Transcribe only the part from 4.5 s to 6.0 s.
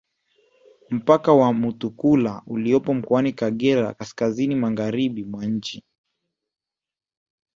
magharibi mwa nchi